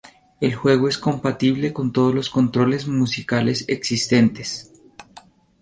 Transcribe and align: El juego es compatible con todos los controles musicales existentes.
El 0.39 0.55
juego 0.55 0.87
es 0.89 0.97
compatible 0.97 1.73
con 1.73 1.93
todos 1.93 2.15
los 2.15 2.31
controles 2.31 2.87
musicales 2.87 3.65
existentes. 3.67 4.73